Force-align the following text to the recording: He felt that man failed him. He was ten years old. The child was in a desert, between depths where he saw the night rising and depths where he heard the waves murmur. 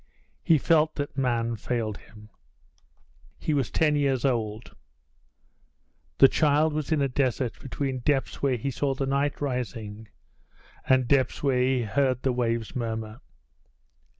He 0.43 0.57
felt 0.57 0.95
that 0.95 1.15
man 1.15 1.55
failed 1.55 1.97
him. 1.97 2.31
He 3.37 3.53
was 3.53 3.69
ten 3.69 3.95
years 3.95 4.25
old. 4.25 4.75
The 6.17 6.27
child 6.27 6.73
was 6.73 6.91
in 6.91 7.03
a 7.03 7.07
desert, 7.07 7.59
between 7.59 7.99
depths 7.99 8.41
where 8.41 8.57
he 8.57 8.71
saw 8.71 8.95
the 8.95 9.05
night 9.05 9.39
rising 9.39 10.07
and 10.89 11.07
depths 11.07 11.43
where 11.43 11.61
he 11.61 11.83
heard 11.83 12.23
the 12.23 12.33
waves 12.33 12.75
murmur. 12.75 13.21